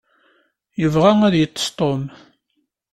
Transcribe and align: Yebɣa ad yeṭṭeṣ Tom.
Yebɣa 0.79 1.11
ad 1.27 1.33
yeṭṭeṣ 1.37 1.67
Tom. 1.77 2.03